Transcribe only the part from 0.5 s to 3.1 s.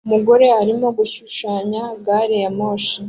arimo gushushanya gari ya moshi